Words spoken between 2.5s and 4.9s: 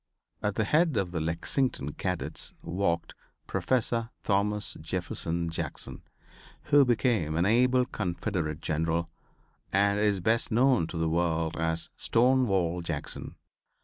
walked Professor Thomas